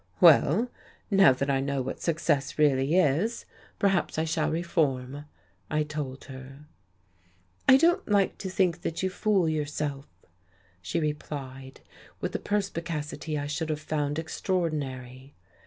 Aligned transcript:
"Well, 0.19 0.71
now 1.11 1.31
that 1.31 1.47
I 1.51 1.59
know 1.59 1.83
what 1.83 2.01
success 2.01 2.57
really 2.57 2.95
is, 2.95 3.45
perhaps 3.77 4.17
I 4.17 4.23
shall 4.23 4.49
reform," 4.49 5.25
I 5.69 5.83
told 5.83 6.23
her. 6.25 6.65
"I 7.69 7.77
don't 7.77 8.09
like 8.09 8.39
to 8.39 8.49
think 8.49 8.81
that 8.81 9.03
you 9.03 9.11
fool 9.11 9.47
yourself," 9.47 10.07
she 10.81 10.99
replied, 10.99 11.81
with 12.19 12.33
a 12.33 12.39
perspicacity 12.39 13.37
I 13.37 13.45
should 13.45 13.69
have 13.69 13.79
found 13.81 14.17
extraordinary. 14.17 15.35